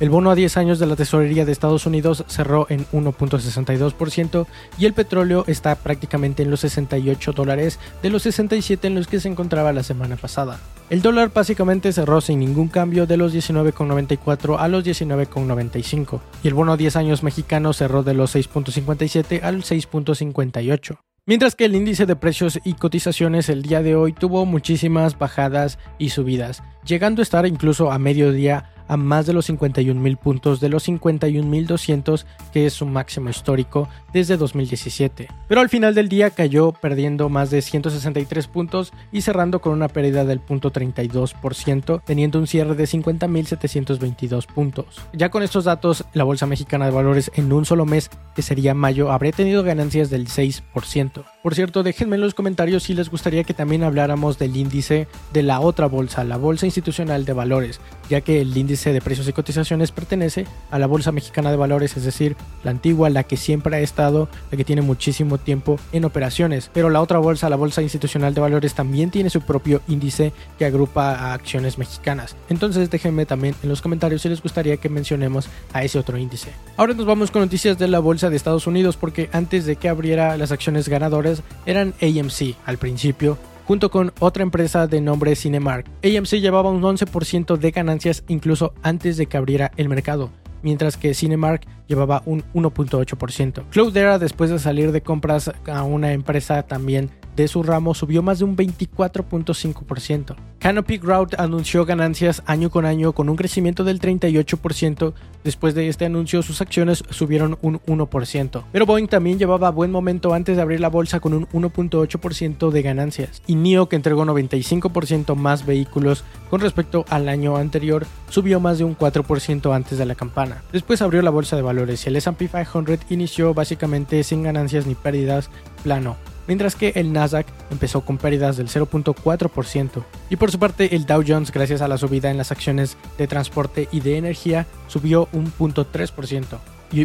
El 0.00 0.10
bono 0.10 0.30
a 0.30 0.36
10 0.36 0.56
años 0.58 0.78
de 0.78 0.86
la 0.86 0.94
tesorería 0.94 1.44
de 1.44 1.50
Estados 1.50 1.84
Unidos 1.84 2.24
cerró 2.28 2.66
en 2.70 2.86
1.62% 2.92 4.46
y 4.78 4.86
el 4.86 4.92
petróleo 4.92 5.42
está 5.48 5.74
prácticamente 5.74 6.44
en 6.44 6.52
los 6.52 6.60
68 6.60 7.32
dólares 7.32 7.80
de 8.00 8.10
los 8.10 8.22
67 8.22 8.86
en 8.86 8.94
los 8.94 9.08
que 9.08 9.18
se 9.18 9.28
encontraba 9.28 9.72
la 9.72 9.82
semana 9.82 10.14
pasada. 10.16 10.60
El 10.88 11.02
dólar 11.02 11.32
básicamente 11.34 11.92
cerró 11.92 12.20
sin 12.20 12.38
ningún 12.38 12.68
cambio 12.68 13.06
de 13.06 13.16
los 13.16 13.34
19,94 13.34 14.56
a 14.60 14.68
los 14.68 14.84
19,95 14.84 16.20
y 16.44 16.48
el 16.48 16.54
bono 16.54 16.72
a 16.72 16.76
10 16.76 16.94
años 16.94 17.24
mexicano 17.24 17.72
cerró 17.72 18.04
de 18.04 18.14
los 18.14 18.36
6.57 18.36 19.42
al 19.42 19.64
6.58. 19.64 20.98
Mientras 21.26 21.56
que 21.56 21.66
el 21.66 21.74
índice 21.74 22.06
de 22.06 22.16
precios 22.16 22.60
y 22.64 22.74
cotizaciones 22.74 23.48
el 23.50 23.62
día 23.62 23.82
de 23.82 23.96
hoy 23.96 24.12
tuvo 24.14 24.46
muchísimas 24.46 25.18
bajadas 25.18 25.78
y 25.98 26.10
subidas, 26.10 26.62
llegando 26.86 27.20
a 27.20 27.24
estar 27.24 27.46
incluso 27.46 27.92
a 27.92 27.98
mediodía 27.98 28.70
a 28.88 28.96
más 28.96 29.26
de 29.26 29.32
los 29.32 29.46
51 29.46 30.00
mil 30.00 30.16
puntos 30.16 30.60
de 30.60 30.68
los 30.68 30.88
51.200 30.88 32.24
que 32.52 32.66
es 32.66 32.72
su 32.72 32.86
máximo 32.86 33.30
histórico 33.30 33.88
desde 34.12 34.36
2017. 34.36 35.28
Pero 35.46 35.60
al 35.60 35.68
final 35.68 35.94
del 35.94 36.08
día 36.08 36.30
cayó 36.30 36.72
perdiendo 36.72 37.28
más 37.28 37.50
de 37.50 37.62
163 37.62 38.46
puntos 38.48 38.92
y 39.12 39.20
cerrando 39.20 39.60
con 39.60 39.72
una 39.72 39.88
pérdida 39.88 40.24
del 40.24 40.40
punto 40.40 40.72
32%, 40.72 42.02
teniendo 42.04 42.38
un 42.38 42.46
cierre 42.46 42.74
de 42.74 42.84
50.722 42.84 44.46
puntos. 44.46 45.02
Ya 45.12 45.30
con 45.30 45.42
estos 45.42 45.64
datos, 45.64 46.04
la 46.12 46.24
Bolsa 46.24 46.46
Mexicana 46.46 46.86
de 46.86 46.92
Valores 46.92 47.30
en 47.34 47.52
un 47.52 47.64
solo 47.64 47.86
mes, 47.86 48.10
que 48.34 48.42
sería 48.42 48.74
mayo, 48.74 49.12
habría 49.12 49.32
tenido 49.32 49.62
ganancias 49.62 50.10
del 50.10 50.26
6%. 50.26 51.24
Por 51.48 51.54
cierto, 51.54 51.82
déjenme 51.82 52.16
en 52.16 52.20
los 52.20 52.34
comentarios 52.34 52.82
si 52.82 52.92
les 52.92 53.10
gustaría 53.10 53.42
que 53.42 53.54
también 53.54 53.82
habláramos 53.82 54.38
del 54.38 54.54
índice 54.54 55.08
de 55.32 55.42
la 55.42 55.60
otra 55.60 55.86
bolsa, 55.86 56.22
la 56.22 56.36
Bolsa 56.36 56.66
Institucional 56.66 57.24
de 57.24 57.32
Valores, 57.32 57.80
ya 58.10 58.20
que 58.20 58.42
el 58.42 58.54
índice 58.54 58.92
de 58.92 59.00
precios 59.00 59.26
y 59.28 59.32
cotizaciones 59.32 59.90
pertenece 59.90 60.46
a 60.70 60.78
la 60.78 60.86
Bolsa 60.86 61.10
Mexicana 61.10 61.50
de 61.50 61.56
Valores, 61.56 61.96
es 61.96 62.04
decir, 62.04 62.36
la 62.64 62.70
antigua, 62.70 63.08
la 63.08 63.22
que 63.22 63.38
siempre 63.38 63.74
ha 63.74 63.80
estado, 63.80 64.28
la 64.50 64.58
que 64.58 64.64
tiene 64.64 64.82
muchísimo 64.82 65.38
tiempo 65.38 65.80
en 65.92 66.04
operaciones. 66.04 66.70
Pero 66.74 66.90
la 66.90 67.00
otra 67.00 67.18
bolsa, 67.18 67.48
la 67.48 67.56
Bolsa 67.56 67.80
Institucional 67.80 68.34
de 68.34 68.42
Valores, 68.42 68.74
también 68.74 69.10
tiene 69.10 69.30
su 69.30 69.40
propio 69.40 69.80
índice 69.88 70.34
que 70.58 70.66
agrupa 70.66 71.14
a 71.14 71.32
acciones 71.32 71.78
mexicanas. 71.78 72.36
Entonces 72.50 72.90
déjenme 72.90 73.24
también 73.24 73.54
en 73.62 73.70
los 73.70 73.80
comentarios 73.80 74.20
si 74.20 74.28
les 74.28 74.42
gustaría 74.42 74.76
que 74.76 74.90
mencionemos 74.90 75.48
a 75.72 75.82
ese 75.82 75.98
otro 75.98 76.18
índice. 76.18 76.50
Ahora 76.76 76.92
nos 76.92 77.06
vamos 77.06 77.30
con 77.30 77.40
noticias 77.40 77.78
de 77.78 77.88
la 77.88 78.00
Bolsa 78.00 78.28
de 78.28 78.36
Estados 78.36 78.66
Unidos 78.66 78.98
porque 78.98 79.30
antes 79.32 79.64
de 79.64 79.76
que 79.76 79.88
abriera 79.88 80.36
las 80.36 80.52
acciones 80.52 80.90
ganadoras 80.90 81.37
eran 81.66 81.94
AMC 82.00 82.56
al 82.64 82.78
principio 82.78 83.38
junto 83.68 83.90
con 83.90 84.14
otra 84.18 84.42
empresa 84.42 84.86
de 84.86 85.02
nombre 85.02 85.36
Cinemark. 85.36 85.86
AMC 86.02 86.40
llevaba 86.40 86.70
un 86.70 86.80
11% 86.80 87.58
de 87.58 87.70
ganancias 87.70 88.24
incluso 88.26 88.72
antes 88.82 89.18
de 89.18 89.26
que 89.26 89.36
abriera 89.36 89.72
el 89.76 89.90
mercado, 89.90 90.30
mientras 90.62 90.96
que 90.96 91.12
Cinemark 91.12 91.66
llevaba 91.86 92.22
un 92.24 92.44
1.8%. 92.54 93.64
Cloudera, 93.70 94.18
después 94.18 94.48
de 94.48 94.58
salir 94.58 94.90
de 94.90 95.02
compras 95.02 95.52
a 95.66 95.82
una 95.82 96.12
empresa 96.12 96.62
también 96.62 97.10
de 97.42 97.48
su 97.48 97.62
ramo 97.62 97.94
subió 97.94 98.22
más 98.22 98.40
de 98.40 98.44
un 98.44 98.56
24.5%. 98.56 100.36
Canopy 100.58 100.98
Growth 100.98 101.34
anunció 101.38 101.84
ganancias 101.86 102.42
año 102.46 102.68
con 102.68 102.84
año 102.84 103.12
con 103.12 103.28
un 103.28 103.36
crecimiento 103.36 103.84
del 103.84 104.00
38%. 104.00 105.12
Después 105.44 105.74
de 105.74 105.88
este 105.88 106.04
anuncio, 106.04 106.42
sus 106.42 106.60
acciones 106.60 107.04
subieron 107.10 107.56
un 107.62 107.80
1%. 107.82 108.64
Pero 108.72 108.86
Boeing 108.86 109.06
también 109.06 109.38
llevaba 109.38 109.70
buen 109.70 109.92
momento 109.92 110.34
antes 110.34 110.56
de 110.56 110.62
abrir 110.62 110.80
la 110.80 110.88
bolsa 110.88 111.20
con 111.20 111.32
un 111.32 111.46
1.8% 111.50 112.70
de 112.70 112.82
ganancias. 112.82 113.40
Y 113.46 113.54
NIO, 113.54 113.88
que 113.88 113.96
entregó 113.96 114.24
95% 114.24 115.36
más 115.36 115.64
vehículos 115.64 116.24
con 116.50 116.60
respecto 116.60 117.04
al 117.08 117.28
año 117.28 117.56
anterior, 117.56 118.04
subió 118.30 118.58
más 118.58 118.78
de 118.78 118.84
un 118.84 118.98
4% 118.98 119.74
antes 119.74 119.96
de 119.96 120.06
la 120.06 120.16
campana. 120.16 120.62
Después 120.72 121.02
abrió 121.02 121.22
la 121.22 121.30
bolsa 121.30 121.54
de 121.54 121.62
valores 121.62 122.04
y 122.04 122.08
el 122.08 122.16
S&P 122.16 122.48
500 122.48 122.98
inició 123.10 123.54
básicamente 123.54 124.24
sin 124.24 124.42
ganancias 124.42 124.86
ni 124.86 124.96
pérdidas, 124.96 125.50
plano 125.84 126.16
mientras 126.48 126.74
que 126.74 126.92
el 126.96 127.12
Nasdaq 127.12 127.46
empezó 127.70 128.00
con 128.00 128.18
pérdidas 128.18 128.56
del 128.56 128.68
0.4%. 128.68 130.02
Y 130.30 130.36
por 130.36 130.50
su 130.50 130.58
parte, 130.58 130.96
el 130.96 131.06
Dow 131.06 131.22
Jones, 131.24 131.52
gracias 131.52 131.82
a 131.82 131.88
la 131.88 131.98
subida 131.98 132.30
en 132.30 132.38
las 132.38 132.50
acciones 132.50 132.96
de 133.16 133.28
transporte 133.28 133.88
y 133.92 134.00
de 134.00 134.16
energía, 134.16 134.66
subió 134.88 135.28
un 135.32 135.52
0.3%. 135.52 136.58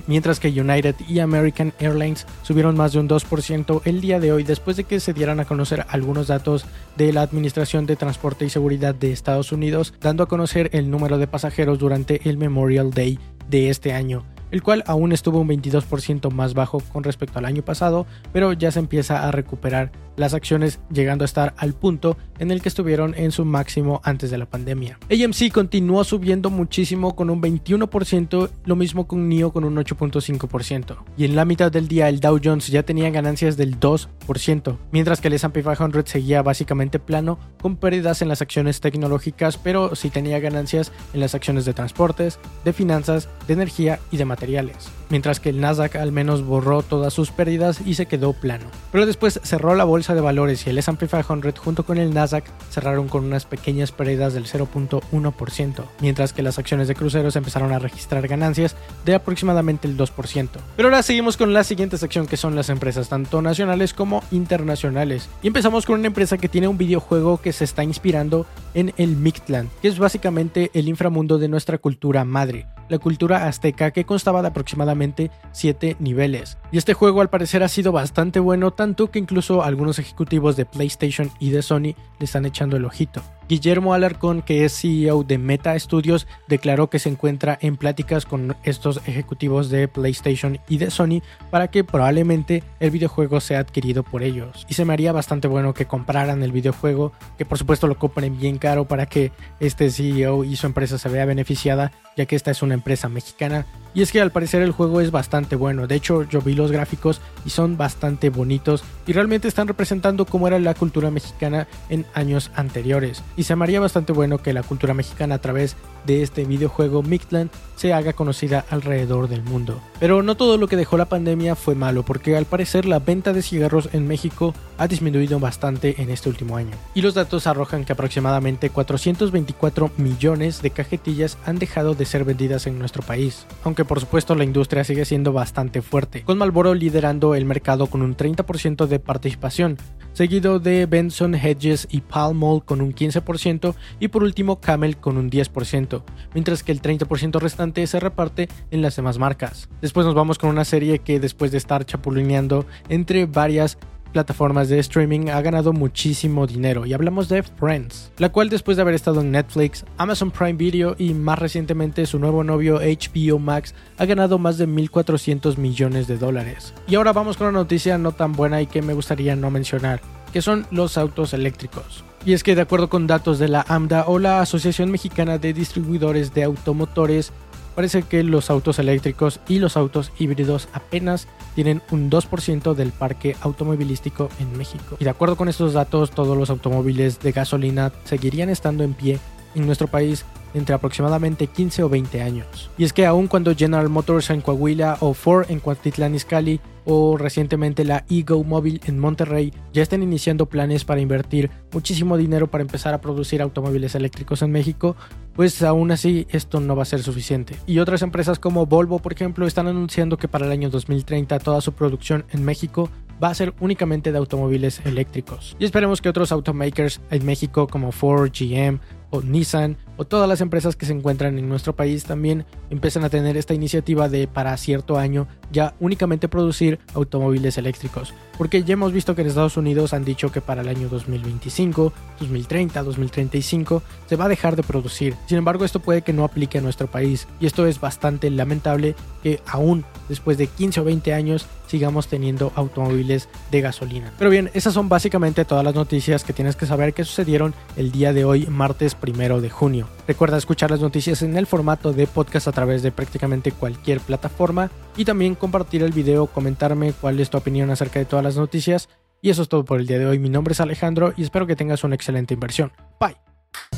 Mientras 0.07 0.39
que 0.39 0.47
United 0.47 0.95
y 1.09 1.19
American 1.19 1.73
Airlines 1.77 2.25
subieron 2.41 2.77
más 2.77 2.93
de 2.93 2.99
un 2.99 3.09
2% 3.09 3.81
el 3.83 3.99
día 3.99 4.19
de 4.21 4.31
hoy 4.31 4.43
después 4.43 4.77
de 4.77 4.85
que 4.85 5.01
se 5.01 5.13
dieran 5.13 5.41
a 5.41 5.45
conocer 5.45 5.85
algunos 5.89 6.27
datos 6.27 6.65
de 6.95 7.11
la 7.11 7.21
Administración 7.21 7.85
de 7.85 7.97
Transporte 7.97 8.45
y 8.45 8.49
Seguridad 8.49 8.95
de 8.95 9.11
Estados 9.11 9.51
Unidos, 9.51 9.93
dando 9.99 10.23
a 10.23 10.27
conocer 10.27 10.69
el 10.71 10.89
número 10.89 11.17
de 11.17 11.27
pasajeros 11.27 11.79
durante 11.79 12.29
el 12.29 12.37
Memorial 12.37 12.91
Day 12.91 13.19
de 13.49 13.69
este 13.69 13.91
año 13.91 14.23
el 14.53 14.61
cual 14.61 14.83
aún 14.85 15.11
estuvo 15.11 15.39
un 15.39 15.47
22% 15.47 16.31
más 16.31 16.53
bajo 16.53 16.79
con 16.79 17.03
respecto 17.03 17.39
al 17.39 17.45
año 17.45 17.63
pasado, 17.63 18.05
pero 18.31 18.53
ya 18.53 18.69
se 18.69 18.77
empieza 18.77 19.27
a 19.27 19.31
recuperar 19.31 19.91
las 20.15 20.33
acciones 20.33 20.79
llegando 20.91 21.23
a 21.23 21.25
estar 21.25 21.53
al 21.57 21.73
punto 21.73 22.17
en 22.39 22.51
el 22.51 22.61
que 22.61 22.69
estuvieron 22.69 23.15
en 23.15 23.31
su 23.31 23.45
máximo 23.45 24.01
antes 24.03 24.31
de 24.31 24.37
la 24.37 24.45
pandemia. 24.45 24.99
AMC 25.09 25.51
continuó 25.51 26.03
subiendo 26.03 26.49
muchísimo 26.49 27.15
con 27.15 27.29
un 27.29 27.41
21%, 27.41 28.49
lo 28.65 28.75
mismo 28.75 29.07
con 29.07 29.29
NIO 29.29 29.51
con 29.51 29.63
un 29.63 29.75
8.5%. 29.75 30.97
Y 31.17 31.25
en 31.25 31.35
la 31.35 31.45
mitad 31.45 31.71
del 31.71 31.87
día 31.87 32.09
el 32.09 32.19
Dow 32.19 32.39
Jones 32.43 32.67
ya 32.67 32.83
tenía 32.83 33.09
ganancias 33.09 33.57
del 33.57 33.79
2%, 33.79 34.77
mientras 34.91 35.21
que 35.21 35.27
el 35.27 35.33
S&P 35.33 35.63
500 35.63 36.03
seguía 36.09 36.41
básicamente 36.41 36.99
plano 36.99 37.39
con 37.61 37.77
pérdidas 37.77 38.21
en 38.21 38.27
las 38.27 38.41
acciones 38.41 38.81
tecnológicas, 38.81 39.57
pero 39.57 39.95
sí 39.95 40.09
tenía 40.09 40.39
ganancias 40.39 40.91
en 41.13 41.19
las 41.19 41.35
acciones 41.35 41.65
de 41.65 41.73
transportes, 41.73 42.39
de 42.65 42.73
finanzas, 42.73 43.29
de 43.47 43.53
energía 43.53 43.99
y 44.11 44.17
de 44.17 44.25
materiales. 44.25 44.89
Mientras 45.09 45.39
que 45.39 45.49
el 45.49 45.61
Nasdaq 45.61 45.95
al 45.95 46.11
menos 46.11 46.43
borró 46.43 46.81
todas 46.81 47.13
sus 47.13 47.31
pérdidas 47.31 47.81
y 47.85 47.93
se 47.93 48.07
quedó 48.07 48.33
plano. 48.33 48.65
Pero 48.91 49.05
después 49.05 49.39
cerró 49.43 49.75
la 49.75 49.83
bolsa 49.83 50.02
de 50.09 50.19
valores 50.19 50.67
y 50.67 50.69
el 50.69 50.77
S&P 50.77 51.07
500 51.07 51.57
junto 51.57 51.85
con 51.85 51.97
el 51.97 52.13
Nasdaq 52.13 52.43
cerraron 52.69 53.07
con 53.07 53.23
unas 53.23 53.45
pequeñas 53.45 53.93
pérdidas 53.93 54.33
del 54.33 54.45
0.1%, 54.45 55.85
mientras 56.01 56.33
que 56.33 56.43
las 56.43 56.59
acciones 56.59 56.89
de 56.89 56.95
cruceros 56.95 57.37
empezaron 57.37 57.71
a 57.71 57.79
registrar 57.79 58.27
ganancias 58.27 58.75
de 59.05 59.15
aproximadamente 59.15 59.87
el 59.87 59.97
2%. 59.97 60.49
Pero 60.75 60.89
ahora 60.89 61.01
seguimos 61.01 61.37
con 61.37 61.53
la 61.53 61.63
siguiente 61.63 61.97
sección 61.97 62.27
que 62.27 62.35
son 62.35 62.55
las 62.55 62.69
empresas 62.69 63.07
tanto 63.07 63.41
nacionales 63.41 63.93
como 63.93 64.21
internacionales. 64.31 65.29
Y 65.41 65.47
empezamos 65.47 65.85
con 65.85 65.99
una 65.99 66.07
empresa 66.07 66.37
que 66.37 66.49
tiene 66.49 66.67
un 66.67 66.77
videojuego 66.77 67.39
que 67.39 67.53
se 67.53 67.63
está 67.63 67.85
inspirando 67.85 68.45
en 68.73 68.93
el 68.97 69.15
Mictlan, 69.15 69.69
que 69.81 69.87
es 69.87 69.99
básicamente 69.99 70.69
el 70.73 70.89
inframundo 70.89 71.37
de 71.37 71.47
nuestra 71.47 71.77
cultura 71.77 72.25
madre, 72.25 72.65
la 72.89 72.99
cultura 72.99 73.47
azteca 73.47 73.91
que 73.91 74.05
constaba 74.05 74.41
de 74.41 74.49
aproximadamente 74.49 75.31
7 75.51 75.97
niveles. 75.99 76.57
Y 76.71 76.77
este 76.77 76.93
juego 76.93 77.21
al 77.21 77.29
parecer 77.29 77.63
ha 77.63 77.67
sido 77.67 77.91
bastante 77.91 78.39
bueno, 78.39 78.71
tanto 78.71 79.11
que 79.11 79.19
incluso 79.19 79.63
algunos 79.63 79.99
ejecutivos 79.99 80.55
de 80.55 80.65
PlayStation 80.65 81.31
y 81.39 81.51
de 81.51 81.61
Sony 81.61 81.95
le 82.19 82.25
están 82.25 82.45
echando 82.45 82.77
el 82.77 82.85
ojito. 82.85 83.21
Guillermo 83.47 83.93
Alarcón, 83.93 84.41
que 84.41 84.65
es 84.65 84.79
CEO 84.79 85.23
de 85.23 85.37
Meta 85.37 85.77
Studios, 85.77 86.27
declaró 86.47 86.89
que 86.89 86.99
se 86.99 87.09
encuentra 87.09 87.57
en 87.61 87.77
pláticas 87.77 88.25
con 88.25 88.55
estos 88.63 89.01
ejecutivos 89.05 89.69
de 89.69 89.87
PlayStation 89.87 90.59
y 90.67 90.77
de 90.77 90.91
Sony 90.91 91.21
para 91.51 91.67
que 91.67 91.83
probablemente 91.83 92.63
el 92.79 92.91
videojuego 92.91 93.39
sea 93.39 93.59
adquirido 93.59 94.03
por 94.03 94.23
ellos. 94.23 94.65
Y 94.69 94.73
se 94.73 94.85
me 94.85 94.93
haría 94.93 95.11
bastante 95.11 95.47
bueno 95.47 95.73
que 95.73 95.85
compraran 95.85 96.43
el 96.43 96.51
videojuego, 96.51 97.11
que 97.37 97.45
por 97.45 97.57
supuesto 97.57 97.87
lo 97.87 97.97
compren 97.97 98.39
bien 98.39 98.57
caro 98.57 98.85
para 98.85 99.05
que 99.05 99.31
este 99.59 99.89
CEO 99.89 100.43
y 100.43 100.55
su 100.55 100.65
empresa 100.65 100.97
se 100.97 101.09
vea 101.09 101.25
beneficiada, 101.25 101.91
ya 102.15 102.25
que 102.25 102.35
esta 102.35 102.51
es 102.51 102.61
una 102.61 102.73
empresa 102.73 103.09
mexicana 103.09 103.65
y 103.95 104.01
es 104.01 104.11
que 104.11 104.21
al 104.21 104.31
parecer 104.31 104.61
el 104.61 104.71
juego 104.71 105.01
es 105.01 105.11
bastante 105.11 105.55
bueno. 105.55 105.87
De 105.87 105.95
hecho, 105.95 106.23
yo 106.23 106.41
vi 106.41 106.53
los 106.53 106.71
gráficos 106.71 107.21
y 107.45 107.51
son 107.51 107.77
bastante 107.77 108.29
bonitos 108.29 108.83
y 109.05 109.13
realmente 109.13 109.47
están 109.47 109.67
representando 109.67 110.25
cómo 110.25 110.47
era 110.47 110.59
la 110.59 110.73
cultura 110.73 111.11
mexicana 111.11 111.67
en 111.89 112.05
años 112.13 112.51
anteriores. 112.55 113.23
Y 113.35 113.43
se 113.43 113.55
me 113.55 113.79
bastante 113.79 114.13
bueno 114.13 114.37
que 114.37 114.53
la 114.53 114.61
cultura 114.61 114.93
mexicana 114.93 115.35
a 115.35 115.39
través 115.39 115.75
de 116.05 116.21
este 116.21 116.45
videojuego 116.45 117.01
Mictland 117.01 117.49
se 117.75 117.93
haga 117.93 118.13
conocida 118.13 118.65
alrededor 118.69 119.27
del 119.27 119.41
mundo. 119.41 119.81
Pero 119.99 120.21
no 120.21 120.35
todo 120.35 120.57
lo 120.57 120.67
que 120.67 120.75
dejó 120.75 120.97
la 120.97 121.05
pandemia 121.05 121.55
fue 121.55 121.75
malo, 121.75 122.03
porque 122.03 122.37
al 122.37 122.45
parecer 122.45 122.85
la 122.85 122.99
venta 122.99 123.33
de 123.33 123.41
cigarros 123.41 123.89
en 123.93 124.07
México 124.07 124.53
ha 124.77 124.87
disminuido 124.87 125.39
bastante 125.39 126.01
en 126.01 126.09
este 126.09 126.29
último 126.29 126.57
año. 126.57 126.71
Y 126.93 127.01
los 127.01 127.13
datos 127.13 127.47
arrojan 127.47 127.85
que 127.85 127.93
aproximadamente 127.93 128.69
424 128.69 129.91
millones 129.97 130.61
de 130.61 130.71
cajetillas 130.71 131.37
han 131.45 131.59
dejado 131.59 131.95
de 131.95 132.05
ser 132.05 132.23
vendidas 132.23 132.67
en 132.67 132.79
nuestro 132.79 133.03
país, 133.03 133.45
aunque 133.63 133.85
por 133.85 133.99
supuesto 133.99 134.35
la 134.35 134.43
industria 134.43 134.83
sigue 134.83 135.05
siendo 135.05 135.33
bastante 135.33 135.81
fuerte, 135.81 136.23
con 136.23 136.37
Malboro 136.37 136.73
liderando 136.73 137.35
el 137.35 137.45
mercado 137.45 137.87
con 137.87 138.01
un 138.01 138.15
30% 138.15 138.87
de 138.87 138.99
participación, 138.99 139.77
seguido 140.13 140.59
de 140.59 140.85
Benson 140.85 141.35
Hedges 141.35 141.87
y 141.89 142.01
Pall 142.01 142.35
Mall 142.35 142.63
con 142.63 142.81
un 142.81 142.93
15% 142.93 143.75
y 143.99 144.07
por 144.07 144.23
último 144.23 144.59
Camel 144.59 144.97
con 144.97 145.17
un 145.17 145.29
10%, 145.29 146.03
mientras 146.33 146.63
que 146.63 146.71
el 146.71 146.81
30% 146.81 147.39
restante 147.39 147.85
se 147.87 147.99
reparte 147.99 148.47
en 148.71 148.81
las 148.81 148.95
demás 148.95 149.17
marcas. 149.17 149.69
Después 149.81 150.05
nos 150.05 150.15
vamos 150.15 150.37
con 150.37 150.49
una 150.49 150.65
serie 150.65 150.99
que 150.99 151.19
después 151.19 151.51
de 151.51 151.57
estar 151.57 151.85
chapulineando 151.85 152.65
entre 152.89 153.25
varias 153.25 153.77
plataformas 154.13 154.69
de 154.69 154.79
streaming 154.79 155.27
ha 155.27 155.41
ganado 155.41 155.73
muchísimo 155.73 156.47
dinero 156.47 156.85
y 156.85 156.93
hablamos 156.93 157.27
de 157.27 157.43
Friends, 157.43 158.13
la 158.17 158.29
cual 158.29 158.47
después 158.47 158.77
de 158.77 158.83
haber 158.83 158.95
estado 158.95 159.19
en 159.19 159.31
Netflix, 159.31 159.83
Amazon 159.97 160.31
Prime 160.31 160.53
Video 160.53 160.95
y 160.97 161.13
más 161.13 161.39
recientemente 161.39 162.05
su 162.05 162.19
nuevo 162.19 162.45
novio 162.45 162.79
HBO 162.79 163.39
Max 163.39 163.75
ha 163.97 164.05
ganado 164.05 164.37
más 164.37 164.57
de 164.57 164.69
1.400 164.69 165.57
millones 165.57 166.07
de 166.07 166.17
dólares. 166.17 166.73
Y 166.87 166.95
ahora 166.95 167.11
vamos 167.11 167.35
con 167.35 167.47
una 167.47 167.59
noticia 167.59 167.97
no 167.97 168.13
tan 168.13 168.31
buena 168.31 168.61
y 168.61 168.67
que 168.67 168.81
me 168.81 168.93
gustaría 168.93 169.35
no 169.35 169.51
mencionar, 169.51 169.99
que 170.31 170.41
son 170.41 170.65
los 170.71 170.97
autos 170.97 171.33
eléctricos. 171.33 172.05
Y 172.25 172.31
es 172.31 172.43
que 172.43 172.55
de 172.55 172.61
acuerdo 172.61 172.89
con 172.89 173.05
datos 173.05 173.37
de 173.37 173.49
la 173.49 173.65
AMDA 173.67 174.05
o 174.07 174.17
la 174.17 174.39
Asociación 174.39 174.91
Mexicana 174.91 175.39
de 175.39 175.51
Distribuidores 175.51 176.33
de 176.33 176.43
Automotores, 176.43 177.33
parece 177.73 178.03
que 178.03 178.23
los 178.23 178.49
autos 178.49 178.79
eléctricos 178.79 179.39
y 179.47 179.59
los 179.59 179.77
autos 179.77 180.11
híbridos 180.17 180.69
apenas 180.73 181.27
tienen 181.55 181.81
un 181.91 182.09
2% 182.09 182.73
del 182.73 182.91
parque 182.91 183.35
automovilístico 183.41 184.29
en 184.39 184.57
México. 184.57 184.97
Y 184.99 185.03
de 185.03 185.09
acuerdo 185.09 185.35
con 185.35 185.49
estos 185.49 185.73
datos, 185.73 186.11
todos 186.11 186.37
los 186.37 186.49
automóviles 186.49 187.19
de 187.19 187.31
gasolina 187.31 187.91
seguirían 188.05 188.49
estando 188.49 188.83
en 188.83 188.93
pie 188.93 189.19
en 189.55 189.65
nuestro 189.65 189.87
país 189.87 190.25
entre 190.53 190.75
aproximadamente 190.75 191.47
15 191.47 191.83
o 191.83 191.89
20 191.89 192.21
años. 192.21 192.69
Y 192.77 192.83
es 192.83 192.93
que 192.93 193.05
aun 193.05 193.27
cuando 193.27 193.55
General 193.55 193.89
Motors 193.89 194.29
en 194.29 194.41
Coahuila 194.41 194.97
o 194.99 195.13
Ford 195.13 195.49
en 195.49 195.59
Cuautitlán 195.59 196.15
Izcalli 196.15 196.59
o 196.85 197.17
recientemente 197.17 197.85
la 197.85 198.05
Ego 198.09 198.43
Móvil 198.43 198.81
en 198.85 198.99
Monterrey 198.99 199.53
ya 199.73 199.81
están 199.81 200.03
iniciando 200.03 200.47
planes 200.47 200.85
para 200.85 201.01
invertir 201.01 201.49
muchísimo 201.71 202.17
dinero 202.17 202.47
para 202.47 202.61
empezar 202.61 202.93
a 202.93 203.01
producir 203.01 203.41
automóviles 203.41 203.95
eléctricos 203.95 204.41
en 204.41 204.51
México, 204.51 204.95
pues 205.35 205.61
aún 205.63 205.91
así 205.91 206.27
esto 206.29 206.59
no 206.59 206.75
va 206.75 206.83
a 206.83 206.85
ser 206.85 207.01
suficiente. 207.01 207.55
Y 207.65 207.79
otras 207.79 208.01
empresas 208.01 208.39
como 208.39 208.65
Volvo, 208.65 208.99
por 208.99 209.13
ejemplo, 209.13 209.47
están 209.47 209.67
anunciando 209.67 210.17
que 210.17 210.27
para 210.27 210.45
el 210.45 210.51
año 210.51 210.69
2030 210.69 211.39
toda 211.39 211.61
su 211.61 211.73
producción 211.73 212.25
en 212.31 212.43
México 212.43 212.89
va 213.23 213.29
a 213.29 213.33
ser 213.33 213.53
únicamente 213.59 214.11
de 214.11 214.17
automóviles 214.17 214.81
eléctricos. 214.85 215.55
Y 215.59 215.65
esperemos 215.65 216.01
que 216.01 216.09
otros 216.09 216.31
automakers 216.31 216.99
en 217.09 217.25
México 217.25 217.67
como 217.67 217.91
Ford, 217.91 218.31
GM 218.31 218.79
o 219.13 219.21
Nissan 219.21 219.77
o 219.95 220.05
todas 220.05 220.27
las 220.27 220.41
empresas 220.41 220.75
que 220.75 220.87
se 220.87 220.91
encuentran 220.91 221.37
en 221.37 221.47
nuestro 221.47 221.75
país 221.75 222.03
también 222.03 222.45
empiezan 222.71 223.03
a 223.03 223.09
tener 223.09 223.37
esta 223.37 223.53
iniciativa 223.53 224.09
de 224.09 224.27
para 224.27 224.57
cierto 224.57 224.97
año 224.97 225.27
ya 225.51 225.75
únicamente 225.79 226.27
producir 226.27 226.79
automóviles 226.95 227.59
eléctricos. 227.59 228.11
Porque 228.39 228.63
ya 228.63 228.73
hemos 228.73 228.91
visto 228.91 229.13
que 229.13 229.21
en 229.21 229.27
Estados 229.27 229.55
Unidos 229.55 229.93
han 229.93 230.03
dicho 230.03 230.31
que 230.31 230.41
para 230.41 230.63
el 230.63 230.67
año 230.67 230.89
2025, 230.89 231.93
2030, 232.19 232.81
2035 232.81 233.83
se 234.07 234.15
va 234.15 234.25
a 234.25 234.29
dejar 234.29 234.55
de 234.55 234.63
producir. 234.63 235.15
Sin 235.27 235.37
embargo, 235.37 235.63
esto 235.63 235.79
puede 235.79 236.01
que 236.01 236.11
no 236.11 236.23
aplique 236.23 236.57
a 236.57 236.61
nuestro 236.61 236.87
país 236.87 237.27
y 237.39 237.45
esto 237.45 237.67
es 237.67 237.79
bastante 237.79 238.31
lamentable 238.31 238.95
que 239.21 239.41
aún 239.45 239.85
después 240.09 240.39
de 240.39 240.47
15 240.47 240.79
o 240.79 240.83
20 240.85 241.13
años 241.13 241.45
sigamos 241.67 242.07
teniendo 242.07 242.51
automóviles 242.55 243.12
de 243.51 243.61
gasolina. 243.61 244.11
Pero 244.17 244.29
bien, 244.29 244.49
esas 244.53 244.73
son 244.73 244.89
básicamente 244.89 245.45
todas 245.45 245.63
las 245.63 245.75
noticias 245.75 246.23
que 246.23 246.33
tienes 246.33 246.55
que 246.55 246.65
saber 246.65 246.93
que 246.93 247.03
sucedieron 247.03 247.53
el 247.75 247.91
día 247.91 248.13
de 248.13 248.25
hoy, 248.25 248.47
martes 248.47 248.95
primero 248.95 249.41
de 249.41 249.49
junio. 249.49 249.87
Recuerda 250.07 250.37
escuchar 250.37 250.71
las 250.71 250.79
noticias 250.79 251.21
en 251.21 251.37
el 251.37 251.47
formato 251.47 251.93
de 251.93 252.07
podcast 252.07 252.47
a 252.47 252.51
través 252.51 252.83
de 252.83 252.91
prácticamente 252.91 253.51
cualquier 253.51 253.99
plataforma 253.99 254.71
y 254.95 255.05
también 255.05 255.35
compartir 255.35 255.83
el 255.83 255.91
video, 255.91 256.27
comentarme 256.27 256.93
cuál 256.93 257.19
es 257.19 257.29
tu 257.29 257.37
opinión 257.37 257.69
acerca 257.69 257.99
de 257.99 258.05
todas 258.05 258.23
las 258.23 258.35
noticias. 258.35 258.89
Y 259.21 259.29
eso 259.29 259.43
es 259.43 259.49
todo 259.49 259.63
por 259.63 259.79
el 259.79 259.87
día 259.87 259.99
de 259.99 260.05
hoy. 260.05 260.19
Mi 260.19 260.29
nombre 260.29 260.51
es 260.51 260.59
Alejandro 260.59 261.13
y 261.15 261.23
espero 261.23 261.47
que 261.47 261.55
tengas 261.55 261.83
una 261.83 261.95
excelente 261.95 262.33
inversión. 262.33 262.73
Bye. 262.99 263.15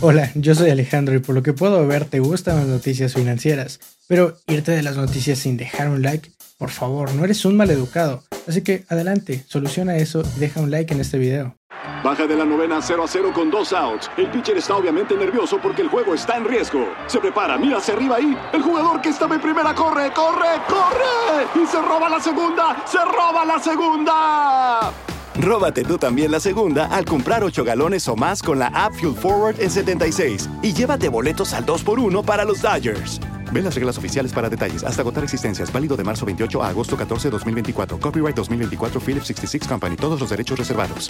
Hola, 0.01 0.31
yo 0.35 0.55
soy 0.55 0.69
Alejandro 0.69 1.15
y 1.15 1.19
por 1.19 1.35
lo 1.35 1.43
que 1.43 1.53
puedo 1.53 1.85
ver 1.87 2.05
te 2.05 2.19
gustan 2.19 2.57
las 2.57 2.67
noticias 2.67 3.13
financieras, 3.13 3.79
pero 4.07 4.37
irte 4.47 4.71
de 4.71 4.83
las 4.83 4.97
noticias 4.97 5.39
sin 5.39 5.57
dejar 5.57 5.89
un 5.89 6.01
like, 6.01 6.31
por 6.57 6.69
favor, 6.69 7.13
no 7.13 7.23
eres 7.25 7.43
un 7.45 7.57
maleducado. 7.57 8.23
Así 8.47 8.61
que 8.61 8.85
adelante, 8.89 9.43
soluciona 9.47 9.97
eso 9.97 10.23
y 10.37 10.39
deja 10.39 10.61
un 10.61 10.71
like 10.71 10.93
en 10.93 11.01
este 11.01 11.17
video. 11.17 11.55
Baja 12.03 12.27
de 12.27 12.35
la 12.35 12.45
novena 12.45 12.79
0 12.81 13.03
a 13.03 13.07
0 13.07 13.31
con 13.33 13.49
dos 13.49 13.73
outs. 13.73 14.09
El 14.17 14.29
pitcher 14.29 14.57
está 14.57 14.75
obviamente 14.75 15.15
nervioso 15.15 15.59
porque 15.61 15.81
el 15.81 15.89
juego 15.89 16.13
está 16.13 16.37
en 16.37 16.45
riesgo. 16.45 16.87
Se 17.07 17.19
prepara, 17.19 17.57
mira 17.57 17.77
hacia 17.77 17.95
arriba 17.95 18.17
ahí. 18.17 18.37
El 18.53 18.61
jugador 18.61 19.01
que 19.01 19.09
estaba 19.09 19.35
en 19.35 19.41
primera 19.41 19.73
corre, 19.73 20.11
corre, 20.13 20.61
corre. 20.67 21.61
Y 21.61 21.65
se 21.65 21.81
roba 21.81 22.09
la 22.09 22.19
segunda, 22.19 22.83
se 22.85 22.99
roba 22.99 23.45
la 23.45 23.59
segunda. 23.59 24.93
Róbate 25.37 25.83
tú 25.83 25.97
también 25.97 26.31
la 26.31 26.39
segunda 26.39 26.85
al 26.85 27.05
comprar 27.05 27.43
8 27.43 27.63
galones 27.63 28.07
o 28.07 28.15
más 28.15 28.41
con 28.41 28.59
la 28.59 28.67
app 28.67 28.93
Fuel 28.93 29.15
Forward 29.15 29.59
en 29.59 29.69
76 29.69 30.49
y 30.61 30.73
llévate 30.73 31.09
boletos 31.09 31.53
al 31.53 31.65
2x1 31.65 32.23
para 32.23 32.45
los 32.45 32.61
Dodgers. 32.61 33.19
Ve 33.55 33.61
las 33.61 33.73
reglas 33.73 33.97
oficiales 33.97 34.33
para 34.33 34.49
detalles. 34.49 34.83
Hasta 34.83 35.01
agotar 35.01 35.23
existencias. 35.23 35.71
Válido 35.71 35.95
de 35.95 36.03
marzo 36.03 36.25
28 36.25 36.61
a 36.61 36.67
agosto 36.67 36.97
14, 36.97 37.29
2024. 37.29 37.99
Copyright 38.01 38.35
2024 38.35 38.99
Philips 38.99 39.27
66 39.27 39.65
Company. 39.65 39.95
Todos 39.95 40.19
los 40.19 40.29
derechos 40.29 40.59
reservados. 40.59 41.09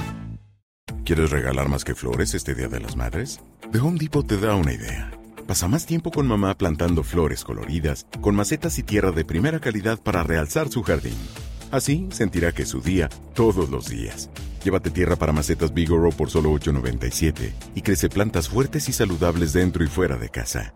¿Quieres 1.03 1.31
regalar 1.31 1.69
más 1.69 1.83
que 1.83 1.95
flores 1.95 2.35
este 2.35 2.53
Día 2.53 2.67
de 2.67 2.79
las 2.79 2.95
Madres? 2.95 3.39
The 3.71 3.79
Home 3.79 3.97
Depot 3.99 4.25
te 4.27 4.37
da 4.37 4.53
una 4.53 4.73
idea. 4.73 5.11
Pasa 5.47 5.67
más 5.67 5.87
tiempo 5.87 6.11
con 6.11 6.27
mamá 6.27 6.55
plantando 6.55 7.03
flores 7.03 7.43
coloridas, 7.43 8.05
con 8.21 8.35
macetas 8.35 8.77
y 8.77 8.83
tierra 8.83 9.11
de 9.11 9.25
primera 9.25 9.59
calidad 9.59 9.99
para 9.99 10.21
realzar 10.21 10.69
su 10.69 10.83
jardín. 10.83 11.17
Así 11.71 12.07
sentirá 12.11 12.51
que 12.51 12.61
es 12.63 12.69
su 12.69 12.79
día 12.79 13.09
todos 13.33 13.71
los 13.71 13.89
días. 13.89 14.29
Llévate 14.63 14.91
tierra 14.91 15.15
para 15.15 15.33
macetas 15.33 15.73
Bigoro 15.73 16.09
por 16.11 16.29
solo 16.29 16.51
$8.97 16.51 17.53
y 17.73 17.81
crece 17.81 18.07
plantas 18.07 18.49
fuertes 18.49 18.87
y 18.89 18.93
saludables 18.93 19.51
dentro 19.53 19.83
y 19.83 19.87
fuera 19.87 20.17
de 20.17 20.29
casa. 20.29 20.75